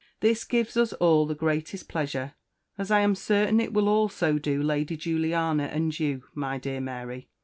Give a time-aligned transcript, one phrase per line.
[0.19, 2.33] This gives us all the Greatest Pleasure,
[2.75, 7.29] as I am certain it will also Do Lady Juliana and you, my dear Mary.